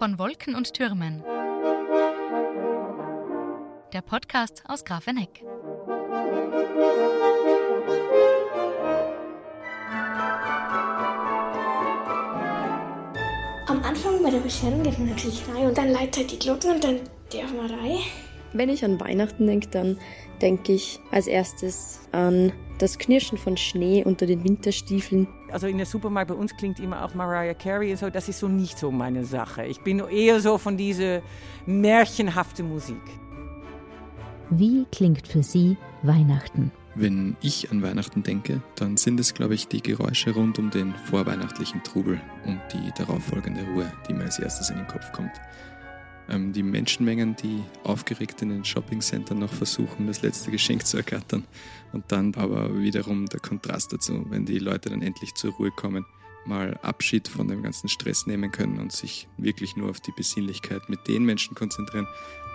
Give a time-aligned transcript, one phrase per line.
[0.00, 1.22] Von Wolken und Türmen.
[3.92, 5.44] Der Podcast aus Grafeneck.
[13.66, 16.82] Am Anfang bei der Bescherung geht man natürlich rein und dann leitet die Glocken und
[16.82, 17.98] dann darf man rein.
[18.54, 19.98] Wenn ich an Weihnachten denke, dann
[20.40, 25.28] denke ich als erstes an das Knirschen von Schnee unter den Winterstiefeln.
[25.52, 28.48] Also in der Supermarkt bei uns klingt immer auch Mariah Carey, so, das ist so
[28.48, 29.64] nicht so meine Sache.
[29.64, 31.22] Ich bin eher so von dieser
[31.66, 33.02] märchenhaften Musik.
[34.50, 36.72] Wie klingt für Sie Weihnachten?
[36.96, 40.92] Wenn ich an Weihnachten denke, dann sind es, glaube ich, die Geräusche rund um den
[40.94, 45.30] vorweihnachtlichen Trubel und die darauffolgende Ruhe, die mir als erstes in den Kopf kommt.
[46.30, 51.44] Ähm, die Menschenmengen, die aufgeregt in den Shoppingcentern noch versuchen, das letzte Geschenk zu ergattern.
[51.92, 56.06] Und dann aber wiederum der Kontrast dazu, wenn die Leute dann endlich zur Ruhe kommen,
[56.46, 60.88] mal Abschied von dem ganzen Stress nehmen können und sich wirklich nur auf die Besinnlichkeit
[60.88, 62.06] mit den Menschen konzentrieren,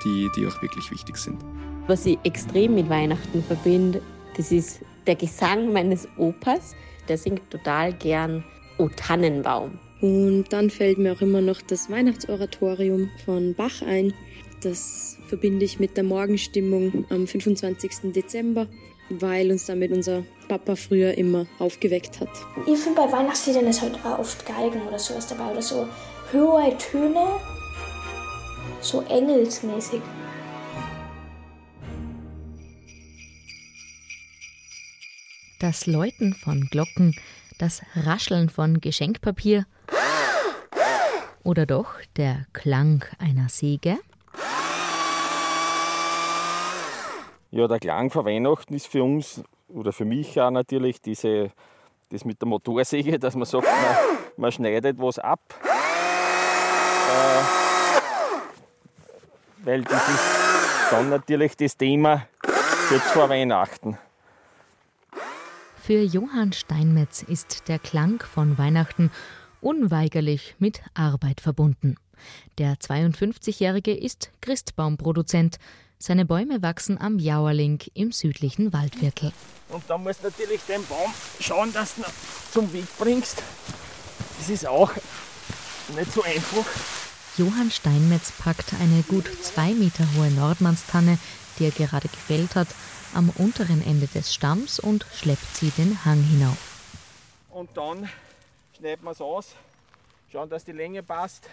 [0.03, 1.43] die, die auch wirklich wichtig sind.
[1.87, 4.01] Was ich extrem mit Weihnachten verbinde,
[4.37, 6.75] das ist der Gesang meines Opas.
[7.07, 8.43] Der singt total gern
[8.77, 9.77] O Tannenbaum.
[10.01, 14.13] Und dann fällt mir auch immer noch das Weihnachtsoratorium von Bach ein.
[14.61, 18.11] Das verbinde ich mit der Morgenstimmung am 25.
[18.13, 18.67] Dezember,
[19.09, 22.29] weil uns damit unser Papa früher immer aufgeweckt hat.
[22.67, 25.87] Ich finde bei Weihnachtsliedern ist halt auch oft Geigen oder sowas dabei oder so
[26.33, 27.39] hohe Töne,
[28.81, 30.01] so engelsmäßig.
[35.59, 37.15] Das Läuten von Glocken,
[37.57, 39.65] das Rascheln von Geschenkpapier
[41.45, 43.97] oder doch der Klang einer Säge?
[47.51, 51.51] Ja, der Klang von Weihnachten ist für uns oder für mich auch natürlich diese,
[52.09, 53.95] das mit der Motorsäge, dass man sagt, man,
[54.35, 55.39] man schneidet was ab.
[57.07, 57.43] Äh,
[59.65, 62.27] weil das ist dann natürlich das Thema
[62.91, 63.97] jetzt vor Weihnachten.
[65.81, 69.11] Für Johann Steinmetz ist der Klang von Weihnachten
[69.65, 71.95] unweigerlich mit Arbeit verbunden.
[72.59, 75.57] Der 52-Jährige ist Christbaumproduzent.
[75.97, 79.31] Seine Bäume wachsen am Jauerling im südlichen Waldviertel.
[79.69, 82.07] Und da musst du natürlich den Baum schauen, dass du ihn
[82.51, 83.41] zum Weg bringst.
[84.37, 84.91] Das ist auch
[85.95, 86.65] nicht so einfach.
[87.37, 91.17] Johann Steinmetz packt eine gut zwei Meter hohe Nordmannstanne,
[91.57, 92.67] die er gerade gefällt hat,
[93.15, 96.57] am unteren Ende des Stamms und schleppt sie den Hang hinauf.
[97.49, 98.07] Und dann
[98.75, 99.55] schneiden wir es aus,
[100.31, 101.49] schauen, dass die Länge passt.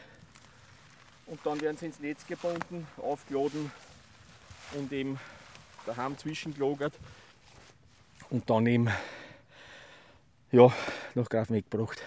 [1.26, 3.70] Und dann werden sie ins Netz gebunden, aufgeladen
[4.74, 5.18] und eben
[5.86, 6.94] daheim zwischengelagert.
[8.30, 8.88] Und dann eben
[10.50, 10.72] ja,
[11.14, 12.02] nach Grafenegg gebracht.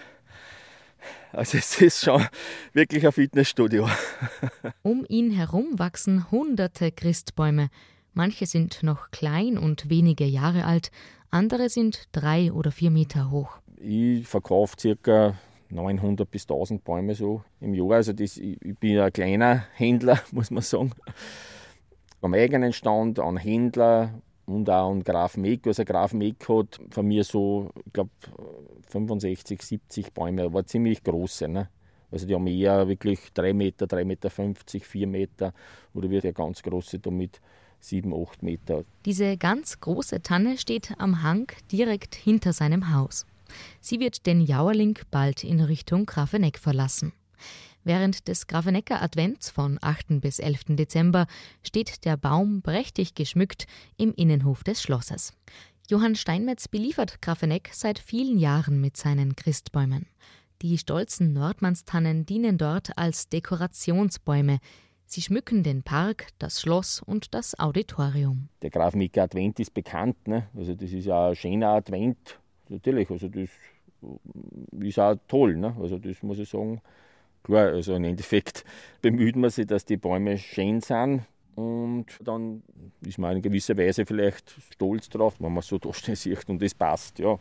[1.32, 2.26] Also es ist schon
[2.72, 3.88] wirklich ein Fitnessstudio.
[4.82, 7.70] Um ihn herum wachsen hunderte Christbäume.
[8.12, 10.90] Manche sind noch klein und wenige Jahre alt,
[11.30, 13.58] andere sind drei oder vier Meter hoch.
[13.80, 15.34] Ich verkaufe ca.
[15.68, 17.92] 900 bis 1000 Bäume so im Jahr.
[17.92, 20.92] Also das, ich, ich bin ein kleiner Händler, muss man sagen.
[22.22, 25.66] Am eigenen Stand, an Händler und auch an Graf Meck.
[25.66, 28.10] Also Graf Meck hat von mir so, ich glaube,
[28.88, 31.48] 65, 70 Bäume, aber ziemlich große.
[31.48, 31.68] Ne?
[32.10, 35.52] Also die haben eher wirklich 3 Meter, 3,50 Meter, 4 Meter
[35.94, 37.40] oder wird ja ganz große damit
[37.80, 38.84] 7, 8 Meter.
[39.04, 43.26] Diese ganz große Tanne steht am Hang direkt hinter seinem Haus.
[43.80, 47.12] Sie wird den Jauerling bald in Richtung Grafeneck verlassen.
[47.84, 50.20] Während des Grafenecker Advents von 8.
[50.20, 50.76] bis 11.
[50.76, 51.28] Dezember
[51.62, 55.32] steht der Baum prächtig geschmückt im Innenhof des Schlosses.
[55.88, 60.06] Johann Steinmetz beliefert Grafeneck seit vielen Jahren mit seinen Christbäumen.
[60.62, 64.58] Die stolzen Nordmannstannen dienen dort als Dekorationsbäume.
[65.04, 68.48] Sie schmücken den Park, das Schloss und das Auditorium.
[68.62, 70.26] Der Grafenecker Advent ist bekannt.
[70.26, 70.48] Ne?
[70.56, 72.40] Also das ist ja ein schöner Advent.
[72.68, 73.50] Natürlich, also das
[74.80, 75.56] ist auch toll.
[75.56, 75.74] Ne?
[75.80, 76.80] Also das muss ich sagen.
[77.42, 78.64] Klar, also im Endeffekt
[79.02, 81.22] bemüht man sich, dass die Bäume schön sind.
[81.54, 82.62] Und dann
[83.00, 86.74] ist man in gewisser Weise vielleicht stolz drauf, wenn man so dastehen sieht und das
[86.74, 87.38] passt, ja.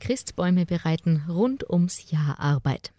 [0.00, 2.92] Christbäume bereiten rund ums Jahr Arbeit.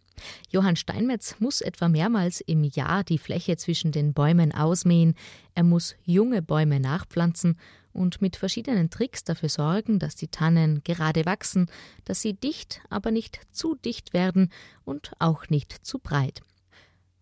[0.50, 5.16] Johann Steinmetz muss etwa mehrmals im Jahr die Fläche zwischen den Bäumen ausmähen.
[5.56, 7.58] Er muss junge Bäume nachpflanzen
[7.94, 11.70] und mit verschiedenen Tricks dafür sorgen, dass die Tannen gerade wachsen,
[12.06, 14.52] dass sie dicht, aber nicht zu dicht werden
[14.86, 16.42] und auch nicht zu breit.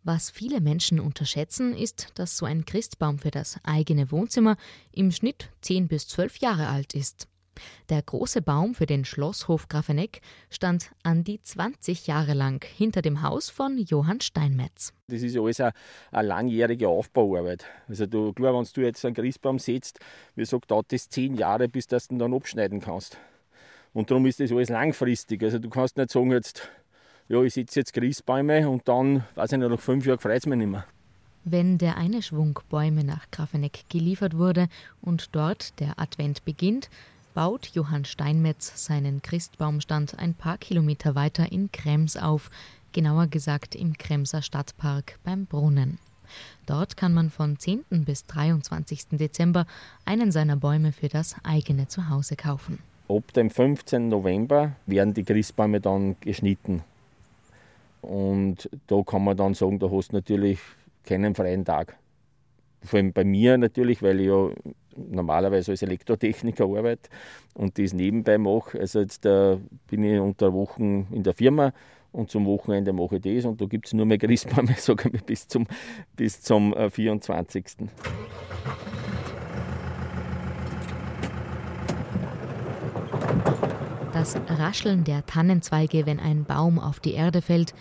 [0.03, 4.55] Was viele Menschen unterschätzen, ist, dass so ein Christbaum für das eigene Wohnzimmer
[4.93, 7.27] im Schnitt 10 bis 12 Jahre alt ist.
[7.89, 13.21] Der große Baum für den Schlosshof Grafeneck stand an die 20 Jahre lang hinter dem
[13.21, 14.93] Haus von Johann Steinmetz.
[15.07, 15.73] Das ist ja alles eine,
[16.11, 17.65] eine langjährige Aufbauarbeit.
[17.87, 19.99] Also du, klar, wenn du jetzt einen Christbaum setzt,
[20.35, 23.17] wie gesagt, dauert das zehn Jahre, bis du ihn dann abschneiden kannst.
[23.93, 25.41] Und darum ist das alles langfristig.
[25.43, 26.69] Also du kannst nicht sagen, jetzt,
[27.29, 30.45] ja, ich setze jetzt Christbäume und dann, weiß ich nicht, nach fünf Jahren freut es
[30.45, 30.85] mich nicht mehr.
[31.43, 34.67] Wenn der eine Schwung Bäume nach Grafeneck geliefert wurde
[35.01, 36.89] und dort der Advent beginnt,
[37.37, 42.49] baut Johann Steinmetz seinen Christbaumstand ein paar Kilometer weiter in Krems auf,
[42.93, 45.99] genauer gesagt im Kremser Stadtpark beim Brunnen.
[46.65, 47.83] Dort kann man von 10.
[48.05, 49.09] bis 23.
[49.19, 49.67] Dezember
[50.03, 52.79] einen seiner Bäume für das eigene Zuhause kaufen.
[53.07, 54.09] Ab dem 15.
[54.09, 56.81] November werden die Christbäume dann geschnitten.
[58.01, 60.57] Und da kann man dann sagen, da hast du natürlich
[61.05, 61.97] keinen freien Tag.
[62.83, 64.49] Vor allem bei mir natürlich, weil ich ja
[64.95, 67.09] normalerweise als Elektrotechniker arbeite
[67.53, 68.79] und das nebenbei mache.
[68.79, 69.57] Also jetzt äh,
[69.87, 71.73] bin ich unter Wochen in der Firma
[72.11, 75.23] und zum Wochenende mache ich das und da gibt es nur mehr Christbäume, sage ich
[75.23, 75.67] bis zum,
[76.15, 77.65] bis zum äh, 24.
[84.13, 87.75] Das Rascheln der Tannenzweige, wenn ein Baum auf die Erde fällt,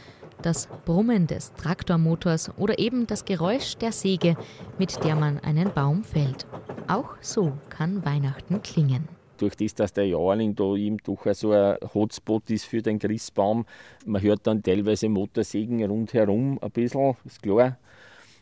[0.46, 4.36] das Brummen des Traktormotors oder eben das Geräusch der Säge,
[4.78, 6.46] mit der man einen Baum fällt.
[6.86, 9.08] Auch so kann Weihnachten klingen
[9.38, 13.66] durch das, dass der Jahrling da eben doch so ein Hotspot ist für den Christbaum.
[14.06, 17.76] Man hört dann teilweise Motorsägen rundherum ein bisschen, ist klar.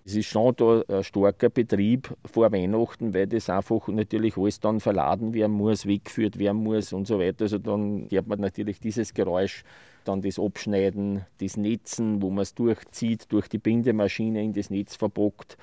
[0.05, 4.79] Es ist schon da ein starker Betrieb vor Weihnachten, weil das einfach natürlich alles dann
[4.79, 7.45] verladen werden muss, weggeführt werden muss und so weiter.
[7.45, 9.65] Also dann hört man natürlich dieses Geräusch
[10.05, 14.97] dann das Abschneiden, das Netzen, wo man es durchzieht, durch die Bindemaschine in das Netz
[14.97, 15.57] verbockt.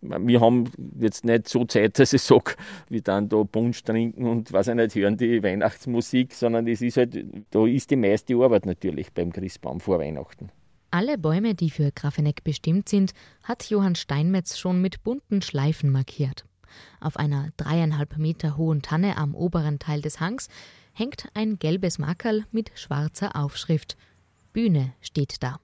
[0.00, 0.64] Wir haben
[0.98, 2.54] jetzt nicht so Zeit, dass ich sage,
[2.88, 6.96] wir dann da Punsch trinken und was ich nicht, hören die Weihnachtsmusik, sondern es ist
[6.96, 10.50] halt, da ist die meiste Arbeit natürlich beim Christbaum vor Weihnachten.
[10.90, 13.12] Alle Bäume, die für Grafeneck bestimmt sind,
[13.44, 16.44] hat Johann Steinmetz schon mit bunten Schleifen markiert.
[17.00, 20.48] Auf einer dreieinhalb Meter hohen Tanne am oberen Teil des Hangs
[20.92, 23.96] hängt ein gelbes Makerl mit schwarzer Aufschrift.
[24.52, 25.58] Bühne steht da.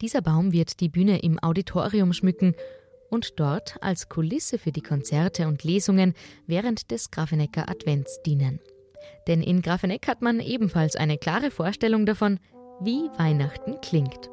[0.00, 2.54] Dieser Baum wird die Bühne im Auditorium schmücken
[3.08, 6.14] und dort als Kulisse für die Konzerte und Lesungen
[6.46, 8.60] während des Grafenecker Advents dienen.
[9.26, 12.38] Denn in Grafeneck hat man ebenfalls eine klare Vorstellung davon,
[12.80, 14.30] wie Weihnachten klingt.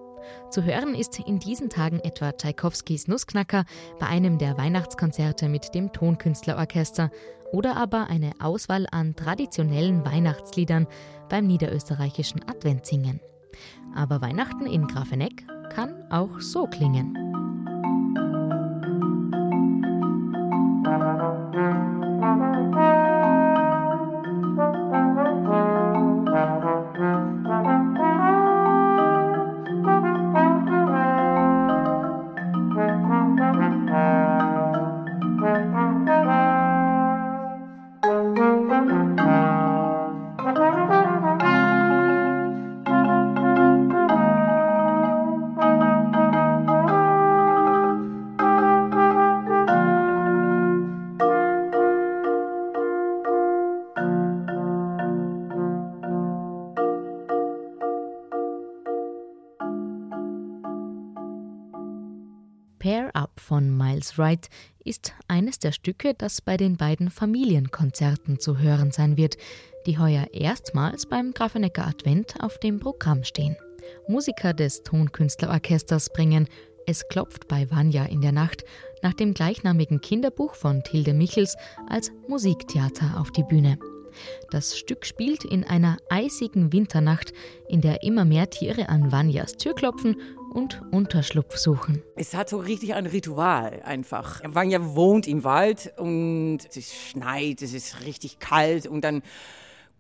[0.50, 3.66] Zu hören ist in diesen Tagen etwa Tschaikowskis Nussknacker
[4.00, 7.12] bei einem der Weihnachtskonzerte mit dem Tonkünstlerorchester
[7.52, 10.88] oder aber eine Auswahl an traditionellen Weihnachtsliedern
[11.30, 13.20] beim niederösterreichischen Adventsingen.
[13.96, 17.33] Aber Weihnachten in Grafeneck kann auch so klingen.
[63.62, 64.50] Miles Wright
[64.84, 69.38] ist eines der Stücke, das bei den beiden Familienkonzerten zu hören sein wird,
[69.86, 73.56] die heuer erstmals beim Grafenecker Advent auf dem Programm stehen.
[74.08, 76.48] Musiker des Tonkünstlerorchesters bringen
[76.88, 78.64] Es klopft bei Vanya in der Nacht
[79.02, 81.56] nach dem gleichnamigen Kinderbuch von Tilde Michels
[81.88, 83.78] als Musiktheater auf die Bühne.
[84.52, 87.34] Das Stück spielt in einer eisigen Winternacht,
[87.68, 90.18] in der immer mehr Tiere an Vanyas Tür klopfen
[90.54, 92.02] und Unterschlupf suchen.
[92.16, 94.42] Es hat so richtig ein Ritual einfach.
[94.46, 99.24] Vanya wohnt im Wald und es schneit, es ist richtig kalt und dann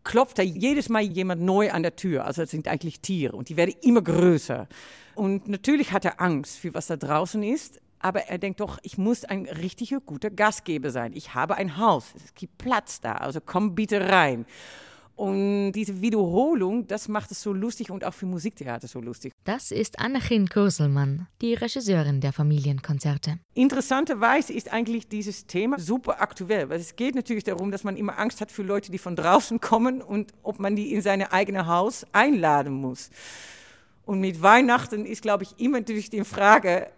[0.03, 2.25] klopft da jedes Mal jemand neu an der Tür.
[2.25, 4.67] Also es sind eigentlich Tiere und die werden immer größer.
[5.15, 8.97] Und natürlich hat er Angst für was da draußen ist, aber er denkt doch, ich
[8.97, 11.13] muss ein richtiger guter Gastgeber sein.
[11.13, 14.45] Ich habe ein Haus, es gibt Platz da, also komm bitte rein.
[15.15, 19.31] Und diese Wiederholung, das macht es so lustig und auch für Musiktheater so lustig.
[19.43, 23.37] Das ist Annachin Kurselmann, die Regisseurin der Familienkonzerte.
[23.53, 28.17] Interessanterweise ist eigentlich dieses Thema super aktuell, weil es geht natürlich darum, dass man immer
[28.17, 31.67] Angst hat für Leute, die von draußen kommen und ob man die in sein eigenes
[31.67, 33.11] Haus einladen muss.
[34.05, 36.89] Und mit Weihnachten ist, glaube ich, immer natürlich die Frage,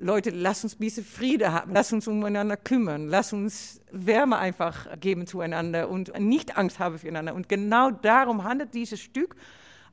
[0.00, 4.86] Leute, lass uns ein bisschen Friede haben, lass uns umeinander kümmern, lass uns Wärme einfach
[5.00, 7.34] geben zueinander und nicht Angst haben füreinander.
[7.34, 9.34] Und genau darum handelt dieses Stück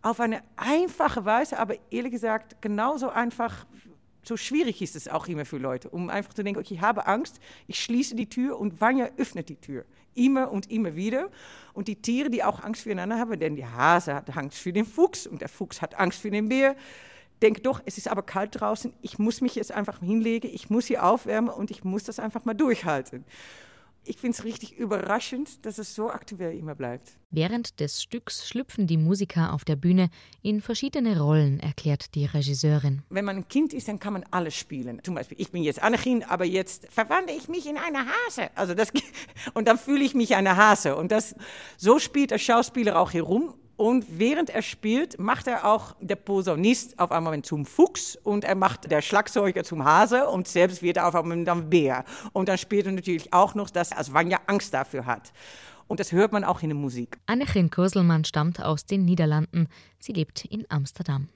[0.04, 3.66] auf eine einfache Weise, aber ehrlich gesagt genauso einfach,
[4.22, 7.08] so schwierig ist es auch immer für Leute, um einfach zu denken, okay, ich habe
[7.08, 9.86] Angst, ich schließe die Tür und Vanya öffnet die Tür.
[10.14, 11.30] Immer und immer wieder.
[11.74, 14.86] Und die Tiere, die auch Angst füreinander haben, denn die Hase hat Angst für den
[14.86, 16.76] Fuchs und der Fuchs hat Angst für den Bär
[17.42, 20.86] denke doch, es ist aber kalt draußen, ich muss mich jetzt einfach hinlegen, ich muss
[20.88, 23.26] hier aufwärmen und ich muss das einfach mal durchhalten.
[24.08, 27.18] Ich finde es richtig überraschend, dass es so aktuell immer bleibt.
[27.32, 30.10] Während des Stücks schlüpfen die Musiker auf der Bühne
[30.44, 33.02] in verschiedene Rollen, erklärt die Regisseurin.
[33.10, 35.02] Wenn man ein Kind ist, dann kann man alles spielen.
[35.04, 38.52] Zum Beispiel, ich bin jetzt Annechin, aber jetzt verwandle ich mich in eine Hase.
[38.54, 38.90] Also das,
[39.56, 40.96] und dann fühle ich mich eine Hase.
[40.96, 41.36] Und das,
[41.76, 46.16] so spielt der Schauspieler auch hier rum und während er spielt, macht er auch der
[46.16, 50.98] Posaunist auf einmal zum Fuchs und er macht der Schlagzeuger zum Hase und selbst wird
[50.98, 52.06] er auf einmal dann Bär.
[52.32, 55.34] Und dann spielt er natürlich auch noch, dass Aswanja Angst dafür hat.
[55.88, 57.18] Und das hört man auch in der Musik.
[57.26, 59.68] Annechin Kurselmann stammt aus den Niederlanden.
[60.00, 61.28] Sie lebt in Amsterdam.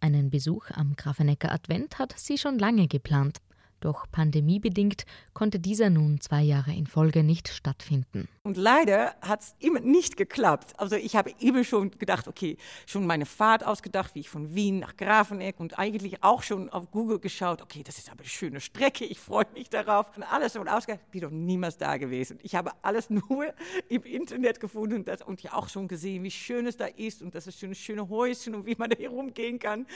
[0.00, 3.38] Einen Besuch am Grafenecker Advent hat sie schon lange geplant.
[3.82, 8.28] Doch pandemiebedingt konnte dieser nun zwei Jahre in Folge nicht stattfinden.
[8.44, 10.78] Und leider hat es immer nicht geklappt.
[10.78, 14.78] Also ich habe immer schon gedacht, okay, schon meine Fahrt ausgedacht, wie ich von Wien
[14.78, 18.60] nach Grafeneck und eigentlich auch schon auf Google geschaut, okay, das ist aber eine schöne
[18.60, 20.16] Strecke, ich freue mich darauf.
[20.16, 22.38] Und alles schon ausgedacht, bin doch niemals da gewesen.
[22.44, 23.52] Ich habe alles nur
[23.88, 27.34] im Internet gefunden und, und ja auch schon gesehen, wie schön es da ist und
[27.34, 29.86] dass es schöne, schöne Häuschen und wie man da herumgehen kann.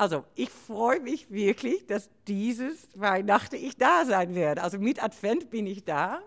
[0.00, 4.62] Also ich freue mich wirklich, dass dieses Weihnachten ich da sein werde.
[4.62, 6.20] Also mit Advent bin ich da.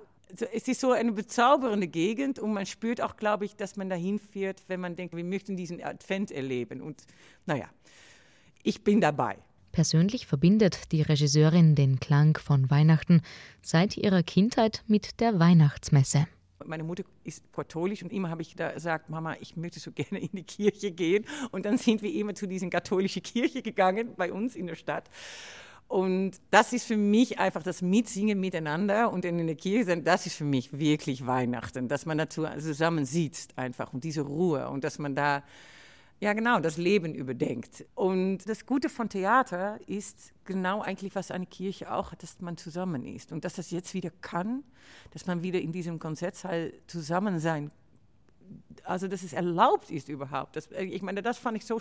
[0.53, 4.19] Es ist so eine bezaubernde Gegend und man spürt auch, glaube ich, dass man dahin
[4.19, 6.81] fährt, wenn man denkt, wir möchten diesen Advent erleben.
[6.81, 7.01] Und
[7.47, 7.67] naja,
[8.61, 9.39] ich bin dabei.
[9.71, 13.23] Persönlich verbindet die Regisseurin den Klang von Weihnachten
[13.63, 16.27] seit ihrer Kindheit mit der Weihnachtsmesse.
[16.65, 20.19] Meine Mutter ist katholisch und immer habe ich da gesagt, Mama, ich möchte so gerne
[20.19, 21.25] in die Kirche gehen.
[21.51, 25.09] Und dann sind wir immer zu dieser katholischen Kirche gegangen bei uns in der Stadt.
[25.87, 30.25] Und das ist für mich einfach das Mitsingen miteinander und in der Kirche sein, das
[30.25, 34.83] ist für mich wirklich Weihnachten, dass man dazu zusammen sitzt einfach und diese Ruhe und
[34.83, 35.43] dass man da
[36.23, 37.85] ja, genau, das Leben überdenkt.
[37.95, 42.55] Und das Gute von Theater ist genau eigentlich, was eine Kirche auch hat, dass man
[42.55, 43.33] zusammen ist.
[43.33, 44.63] Und dass das jetzt wieder kann,
[45.11, 47.82] dass man wieder in diesem Konzertsaal zusammen sein kann
[48.83, 50.55] also dass es erlaubt ist überhaupt.
[50.55, 51.79] Das, äh, ich meine, das fand ich so,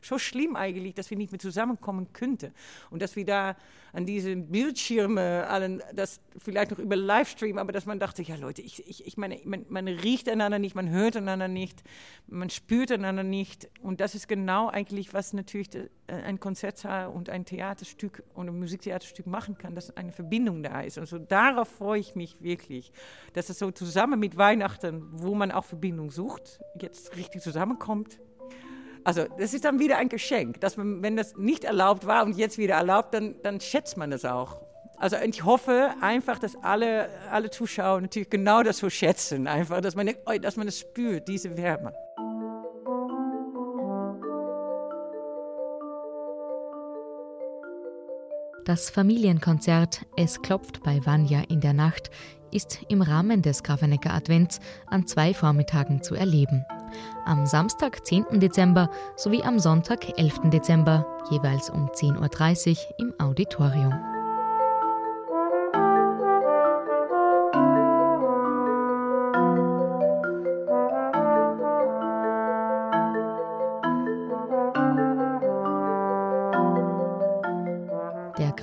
[0.00, 2.52] so schlimm eigentlich, dass wir nicht mehr zusammenkommen könnten.
[2.90, 3.56] Und dass wir da
[3.92, 8.62] an diesen Bildschirmen, allen, das vielleicht noch über Livestream, aber dass man dachte, ja Leute,
[8.62, 11.82] ich, ich, ich meine, man, man riecht einander nicht, man hört einander nicht,
[12.26, 13.68] man spürt einander nicht.
[13.82, 18.58] Und das ist genau eigentlich, was natürlich äh, ein Konzertsaal und ein Theaterstück und ein
[18.58, 20.98] Musiktheaterstück machen kann, dass eine Verbindung da ist.
[20.98, 22.92] Und so darauf freue ich mich wirklich,
[23.34, 28.18] dass es so zusammen mit Weihnachten, wo man auch Verbindung sucht, jetzt richtig zusammenkommt.
[29.04, 32.36] Also das ist dann wieder ein Geschenk, dass man, wenn das nicht erlaubt war und
[32.36, 34.60] jetzt wieder erlaubt, dann, dann schätzt man das auch.
[34.96, 39.96] Also ich hoffe einfach, dass alle, alle Zuschauer natürlich genau das so schätzen, einfach, dass
[39.96, 41.92] man, dass man das spürt, diese Wärme.
[48.64, 52.10] Das Familienkonzert Es klopft bei Vanya in der Nacht
[52.52, 56.64] ist im Rahmen des Grafenecker Advents an zwei Vormittagen zu erleben.
[57.24, 58.40] Am Samstag, 10.
[58.40, 60.50] Dezember sowie am Sonntag, 11.
[60.50, 64.21] Dezember, jeweils um 10.30 Uhr im Auditorium.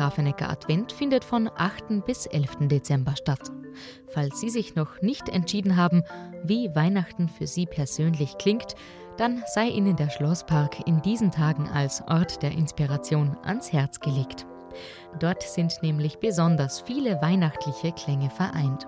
[0.09, 2.03] Grafenecker Advent findet von 8.
[2.03, 2.67] bis 11.
[2.67, 3.51] Dezember statt.
[4.07, 6.01] Falls Sie sich noch nicht entschieden haben,
[6.43, 8.73] wie Weihnachten für Sie persönlich klingt,
[9.17, 14.47] dann sei Ihnen der Schlosspark in diesen Tagen als Ort der Inspiration ans Herz gelegt.
[15.19, 18.87] Dort sind nämlich besonders viele weihnachtliche Klänge vereint.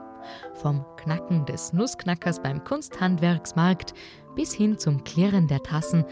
[0.56, 3.94] Vom Knacken des Nussknackers beim Kunsthandwerksmarkt
[4.36, 6.04] bis hin zum Klirren der Tassen,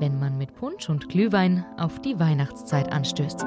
[0.00, 3.44] wenn man mit Punsch und Glühwein auf die Weihnachtszeit anstößt.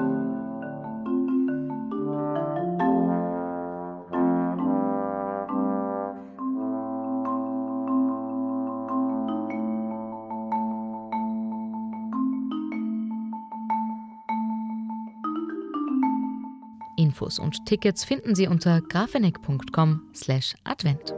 [17.32, 21.14] Infos und Tickets finden Sie unter grafeneck.com/advent.